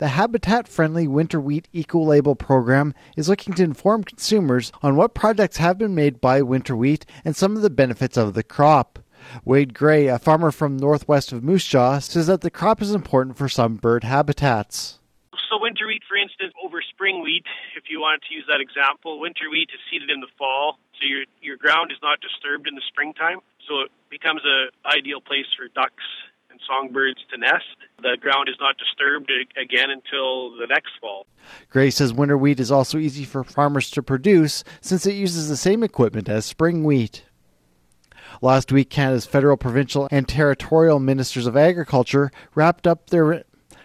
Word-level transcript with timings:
The 0.00 0.16
habitat 0.16 0.66
friendly 0.66 1.06
winter 1.06 1.38
wheat 1.38 1.68
eco 1.74 2.00
label 2.00 2.34
program 2.34 2.94
is 3.18 3.28
looking 3.28 3.52
to 3.52 3.62
inform 3.62 4.02
consumers 4.02 4.72
on 4.82 4.96
what 4.96 5.12
projects 5.12 5.58
have 5.58 5.76
been 5.76 5.94
made 5.94 6.22
by 6.22 6.40
winter 6.40 6.74
wheat 6.74 7.04
and 7.22 7.36
some 7.36 7.54
of 7.54 7.60
the 7.60 7.68
benefits 7.68 8.16
of 8.16 8.32
the 8.32 8.42
crop. 8.42 8.98
Wade 9.44 9.74
Gray, 9.74 10.06
a 10.06 10.18
farmer 10.18 10.50
from 10.52 10.78
northwest 10.78 11.32
of 11.32 11.44
Moose 11.44 11.66
Jaw, 11.66 11.98
says 11.98 12.28
that 12.28 12.40
the 12.40 12.50
crop 12.50 12.80
is 12.80 12.94
important 12.94 13.36
for 13.36 13.46
some 13.46 13.76
bird 13.76 14.04
habitats. 14.04 14.98
So 15.50 15.60
winter 15.60 15.86
wheat, 15.86 16.00
for 16.08 16.16
instance, 16.16 16.54
over 16.64 16.80
spring 16.80 17.22
wheat, 17.22 17.44
if 17.76 17.90
you 17.90 18.00
wanted 18.00 18.22
to 18.26 18.34
use 18.34 18.46
that 18.48 18.62
example, 18.62 19.20
winter 19.20 19.50
wheat 19.52 19.68
is 19.68 19.80
seeded 19.92 20.08
in 20.08 20.20
the 20.20 20.32
fall, 20.38 20.78
so 20.96 21.04
your 21.04 21.24
your 21.42 21.58
ground 21.58 21.92
is 21.92 21.98
not 22.00 22.22
disturbed 22.22 22.66
in 22.66 22.74
the 22.74 22.82
springtime. 22.88 23.40
So 23.68 23.84
it 23.84 23.92
becomes 24.08 24.40
an 24.48 24.70
ideal 24.86 25.20
place 25.20 25.52
for 25.58 25.68
ducks 25.68 26.08
songbirds 26.66 27.20
to 27.30 27.38
nest. 27.38 27.76
The 28.02 28.16
ground 28.20 28.48
is 28.48 28.56
not 28.60 28.76
disturbed 28.78 29.30
again 29.60 29.90
until 29.90 30.56
the 30.56 30.66
next 30.68 30.90
fall. 31.00 31.26
Gray 31.68 31.90
says 31.90 32.12
winter 32.12 32.38
wheat 32.38 32.60
is 32.60 32.70
also 32.70 32.98
easy 32.98 33.24
for 33.24 33.44
farmers 33.44 33.90
to 33.90 34.02
produce 34.02 34.64
since 34.80 35.06
it 35.06 35.14
uses 35.14 35.48
the 35.48 35.56
same 35.56 35.82
equipment 35.82 36.28
as 36.28 36.44
spring 36.44 36.84
wheat. 36.84 37.24
Last 38.42 38.72
week, 38.72 38.90
Canada's 38.90 39.26
federal, 39.26 39.56
provincial, 39.56 40.08
and 40.10 40.26
territorial 40.26 40.98
ministers 40.98 41.46
of 41.46 41.56
agriculture 41.56 42.30
wrapped 42.54 42.86
up 42.86 43.10
their 43.10 43.44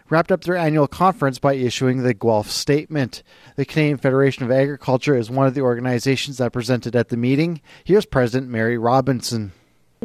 wrapped 0.09 0.31
up 0.31 0.43
their 0.43 0.55
annual 0.55 0.87
conference 0.87 1.39
by 1.39 1.53
issuing 1.55 2.03
the 2.03 2.13
Guelph 2.13 2.49
Statement. 2.49 3.23
The 3.55 3.65
Canadian 3.65 3.97
Federation 3.97 4.45
of 4.45 4.51
Agriculture 4.51 5.15
is 5.15 5.31
one 5.31 5.47
of 5.47 5.55
the 5.55 5.61
organizations 5.61 6.37
that 6.37 6.53
presented 6.53 6.95
at 6.95 7.09
the 7.09 7.17
meeting. 7.17 7.61
Here's 7.83 8.05
President 8.05 8.49
Mary 8.49 8.77
Robinson. 8.77 9.51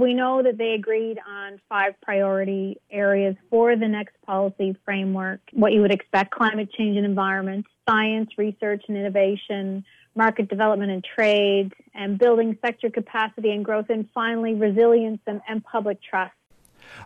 We 0.00 0.14
know 0.14 0.42
that 0.42 0.56
they 0.56 0.72
agreed 0.72 1.18
on 1.28 1.60
five 1.68 1.92
priority 2.00 2.80
areas 2.90 3.36
for 3.50 3.76
the 3.76 3.86
next 3.86 4.14
policy 4.24 4.74
framework. 4.82 5.40
What 5.52 5.74
you 5.74 5.82
would 5.82 5.92
expect 5.92 6.30
climate 6.30 6.72
change 6.72 6.96
and 6.96 7.04
environment, 7.04 7.66
science, 7.86 8.30
research 8.38 8.82
and 8.88 8.96
innovation, 8.96 9.84
market 10.14 10.48
development 10.48 10.90
and 10.90 11.04
trade, 11.04 11.74
and 11.94 12.18
building 12.18 12.56
sector 12.64 12.88
capacity 12.88 13.50
and 13.50 13.62
growth, 13.62 13.90
and 13.90 14.08
finally, 14.14 14.54
resilience 14.54 15.20
and, 15.26 15.42
and 15.46 15.62
public 15.64 15.98
trust. 16.02 16.32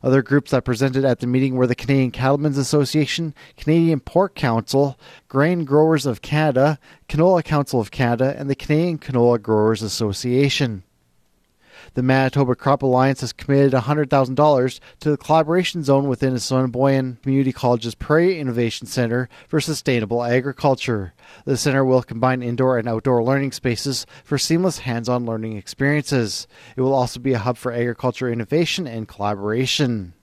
Other 0.04 0.22
groups 0.22 0.52
that 0.52 0.64
presented 0.64 1.04
at 1.04 1.18
the 1.18 1.26
meeting 1.26 1.56
were 1.56 1.66
the 1.66 1.74
Canadian 1.74 2.12
Cattlemen's 2.12 2.58
Association, 2.58 3.34
Canadian 3.56 3.98
Pork 3.98 4.36
Council, 4.36 4.96
Grain 5.26 5.64
Growers 5.64 6.06
of 6.06 6.22
Canada, 6.22 6.78
Canola 7.08 7.44
Council 7.44 7.80
of 7.80 7.90
Canada, 7.90 8.36
and 8.38 8.48
the 8.48 8.54
Canadian 8.54 8.98
Canola 8.98 9.42
Growers 9.42 9.82
Association. 9.82 10.84
The 11.94 12.02
Manitoba 12.02 12.56
Crop 12.56 12.82
Alliance 12.82 13.20
has 13.20 13.32
committed 13.32 13.72
$100,000 13.72 14.80
to 14.98 15.10
the 15.10 15.16
collaboration 15.16 15.84
zone 15.84 16.08
within 16.08 16.34
Assiniboine 16.34 17.18
Community 17.22 17.52
College's 17.52 17.94
Prairie 17.94 18.40
Innovation 18.40 18.88
Center 18.88 19.28
for 19.46 19.60
Sustainable 19.60 20.24
Agriculture. 20.24 21.14
The 21.44 21.56
center 21.56 21.84
will 21.84 22.02
combine 22.02 22.42
indoor 22.42 22.78
and 22.78 22.88
outdoor 22.88 23.22
learning 23.22 23.52
spaces 23.52 24.06
for 24.24 24.38
seamless 24.38 24.78
hands 24.78 25.08
on 25.08 25.24
learning 25.24 25.56
experiences. 25.56 26.48
It 26.76 26.80
will 26.80 26.94
also 26.94 27.20
be 27.20 27.32
a 27.32 27.38
hub 27.38 27.56
for 27.56 27.70
agriculture 27.70 28.28
innovation 28.28 28.88
and 28.88 29.06
collaboration. 29.06 30.14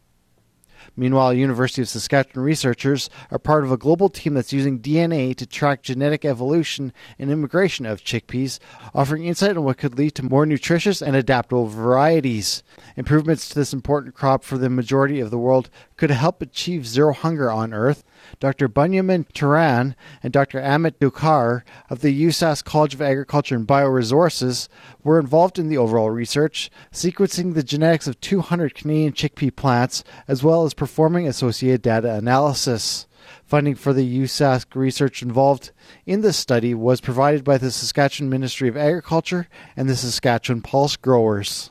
Meanwhile, 0.95 1.33
University 1.33 1.81
of 1.81 1.89
Saskatchewan 1.89 2.43
researchers 2.43 3.09
are 3.31 3.39
part 3.39 3.63
of 3.63 3.71
a 3.71 3.77
global 3.77 4.09
team 4.09 4.33
that's 4.33 4.51
using 4.51 4.79
DNA 4.79 5.35
to 5.37 5.45
track 5.45 5.83
genetic 5.83 6.25
evolution 6.25 6.91
and 7.17 7.31
immigration 7.31 7.85
of 7.85 8.03
chickpeas, 8.03 8.59
offering 8.93 9.25
insight 9.25 9.55
on 9.55 9.63
what 9.63 9.77
could 9.77 9.97
lead 9.97 10.15
to 10.15 10.23
more 10.23 10.45
nutritious 10.45 11.01
and 11.01 11.15
adaptable 11.15 11.67
varieties. 11.67 12.61
Improvements 12.97 13.47
to 13.49 13.55
this 13.55 13.73
important 13.73 14.15
crop 14.15 14.43
for 14.43 14.57
the 14.57 14.69
majority 14.69 15.19
of 15.19 15.31
the 15.31 15.37
world 15.37 15.69
could 16.01 16.09
help 16.09 16.41
achieve 16.41 16.87
zero 16.87 17.13
hunger 17.13 17.51
on 17.51 17.75
Earth. 17.75 18.03
Dr. 18.39 18.67
Bunyamin 18.67 19.23
Tar'an 19.35 19.95
and 20.23 20.33
Dr. 20.33 20.59
Amit 20.59 20.93
Deokar 20.93 21.61
of 21.91 22.01
the 22.01 22.25
USask 22.25 22.63
College 22.63 22.95
of 22.95 23.03
Agriculture 23.03 23.55
and 23.55 23.67
Bioresources 23.67 24.67
were 25.03 25.19
involved 25.19 25.59
in 25.59 25.69
the 25.69 25.77
overall 25.77 26.09
research, 26.09 26.71
sequencing 26.91 27.53
the 27.53 27.61
genetics 27.61 28.07
of 28.07 28.19
200 28.19 28.73
Canadian 28.73 29.13
chickpea 29.13 29.55
plants, 29.55 30.03
as 30.27 30.41
well 30.41 30.65
as 30.65 30.73
performing 30.73 31.27
associated 31.27 31.83
data 31.83 32.15
analysis. 32.15 33.05
Funding 33.45 33.75
for 33.75 33.93
the 33.93 34.23
USask 34.23 34.73
research 34.73 35.21
involved 35.21 35.69
in 36.07 36.21
this 36.21 36.35
study 36.35 36.73
was 36.73 36.99
provided 36.99 37.43
by 37.43 37.59
the 37.59 37.69
Saskatchewan 37.69 38.27
Ministry 38.27 38.67
of 38.67 38.75
Agriculture 38.75 39.47
and 39.77 39.87
the 39.87 39.95
Saskatchewan 39.95 40.63
Pulse 40.63 40.95
Growers. 40.95 41.69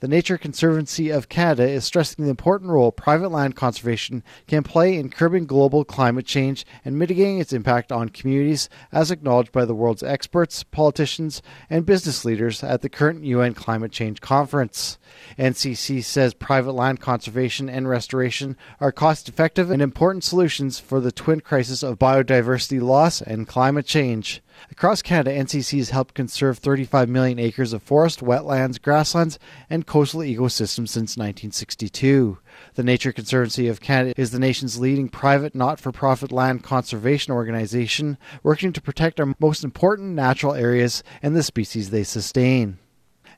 The 0.00 0.06
Nature 0.06 0.38
Conservancy 0.38 1.10
of 1.10 1.28
Canada 1.28 1.68
is 1.68 1.84
stressing 1.84 2.24
the 2.24 2.30
important 2.30 2.70
role 2.70 2.92
private 2.92 3.30
land 3.32 3.56
conservation 3.56 4.22
can 4.46 4.62
play 4.62 4.96
in 4.96 5.10
curbing 5.10 5.46
global 5.46 5.84
climate 5.84 6.24
change 6.24 6.64
and 6.84 6.96
mitigating 6.96 7.40
its 7.40 7.52
impact 7.52 7.90
on 7.90 8.10
communities, 8.10 8.68
as 8.92 9.10
acknowledged 9.10 9.50
by 9.50 9.64
the 9.64 9.74
world's 9.74 10.04
experts, 10.04 10.62
politicians, 10.62 11.42
and 11.68 11.84
business 11.84 12.24
leaders 12.24 12.62
at 12.62 12.80
the 12.80 12.88
current 12.88 13.24
UN 13.24 13.54
Climate 13.54 13.90
Change 13.90 14.20
Conference. 14.20 14.98
NCC 15.36 16.04
says 16.04 16.32
private 16.32 16.74
land 16.74 17.00
conservation 17.00 17.68
and 17.68 17.88
restoration 17.88 18.56
are 18.80 18.92
cost 18.92 19.28
effective 19.28 19.68
and 19.68 19.82
important 19.82 20.22
solutions 20.22 20.78
for 20.78 21.00
the 21.00 21.10
twin 21.10 21.40
crisis 21.40 21.82
of 21.82 21.98
biodiversity 21.98 22.80
loss 22.80 23.20
and 23.20 23.48
climate 23.48 23.86
change. 23.86 24.42
Across 24.70 25.02
Canada, 25.02 25.36
NCC 25.36 25.78
has 25.78 25.90
helped 25.90 26.14
conserve 26.14 26.58
35 26.58 27.08
million 27.08 27.38
acres 27.38 27.72
of 27.72 27.82
forest, 27.82 28.20
wetlands, 28.20 28.80
grasslands, 28.80 29.38
and 29.70 29.86
coastal 29.86 30.20
ecosystems 30.20 30.88
since 30.88 31.16
1962. 31.16 32.38
The 32.74 32.82
Nature 32.82 33.12
Conservancy 33.12 33.68
of 33.68 33.80
Canada 33.80 34.14
is 34.16 34.30
the 34.30 34.38
nation's 34.38 34.78
leading 34.78 35.08
private 35.08 35.54
not 35.54 35.80
for 35.80 35.92
profit 35.92 36.32
land 36.32 36.62
conservation 36.62 37.32
organization, 37.32 38.18
working 38.42 38.72
to 38.72 38.80
protect 38.80 39.20
our 39.20 39.34
most 39.38 39.64
important 39.64 40.14
natural 40.14 40.54
areas 40.54 41.02
and 41.22 41.34
the 41.34 41.42
species 41.42 41.90
they 41.90 42.04
sustain. 42.04 42.78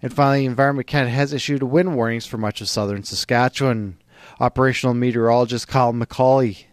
And 0.03 0.13
finally, 0.13 0.47
Environment 0.47 0.87
Canada 0.87 1.11
has 1.13 1.33
issued 1.33 1.63
wind 1.63 1.95
warnings 1.95 2.27
for 2.27 2.39
much 2.39 2.61
of 2.61 2.69
southern 2.69 3.03
Saskatchewan. 3.03 3.99
Operational 4.39 4.95
meteorologist 4.95 5.69
Kyle 5.69 5.93
McCauley 5.93 6.65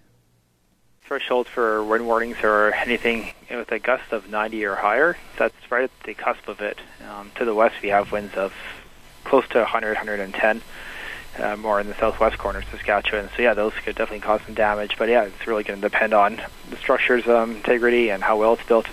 threshold 1.07 1.47
for 1.47 1.81
wind 1.85 2.05
warnings 2.05 2.35
are 2.43 2.73
anything 2.73 3.31
with 3.57 3.71
a 3.71 3.79
gust 3.79 4.11
of 4.11 4.29
90 4.29 4.63
or 4.65 4.75
higher. 4.75 5.17
That's 5.37 5.55
right 5.69 5.85
at 5.85 5.91
the 6.05 6.13
cusp 6.13 6.47
of 6.47 6.61
it. 6.61 6.79
Um, 7.09 7.31
to 7.35 7.45
the 7.45 7.55
west, 7.55 7.75
we 7.81 7.89
have 7.89 8.11
winds 8.11 8.35
of 8.35 8.53
close 9.23 9.47
to 9.49 9.59
100, 9.59 9.95
110, 9.95 10.61
uh, 11.39 11.57
more 11.57 11.79
in 11.79 11.87
the 11.87 11.95
southwest 11.95 12.37
corner 12.37 12.59
of 12.59 12.65
Saskatchewan. 12.65 13.29
So 13.35 13.41
yeah, 13.41 13.53
those 13.53 13.73
could 13.73 13.95
definitely 13.95 14.21
cause 14.21 14.41
some 14.45 14.55
damage. 14.55 14.97
But 14.97 15.09
yeah, 15.09 15.23
it's 15.23 15.47
really 15.47 15.63
going 15.63 15.81
to 15.81 15.89
depend 15.89 16.13
on 16.13 16.41
the 16.69 16.77
structure's 16.77 17.27
um, 17.27 17.57
integrity 17.57 18.09
and 18.09 18.23
how 18.23 18.37
well 18.37 18.53
it's 18.53 18.65
built. 18.65 18.87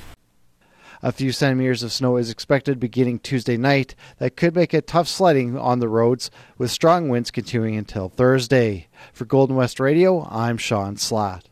A 1.03 1.13
few 1.13 1.33
centimeters 1.33 1.83
of 1.83 1.93
snow 1.93 2.17
is 2.17 2.31
expected 2.31 2.81
beginning 2.81 3.19
Tuesday 3.19 3.59
night. 3.59 3.95
That 4.19 4.37
could 4.37 4.55
make 4.55 4.73
it 4.73 4.87
tough 4.87 5.07
sledding 5.07 5.59
on 5.59 5.79
the 5.79 5.89
roads, 5.89 6.31
with 6.57 6.71
strong 6.71 7.11
winds 7.11 7.31
continuing 7.31 7.77
until 7.77 8.09
Thursday. 8.09 8.89
For 9.13 9.27
Golden 9.27 9.55
West 9.55 9.79
Radio, 9.79 10.27
I'm 10.31 10.57
Sean 10.57 10.97
Slatt. 10.97 11.45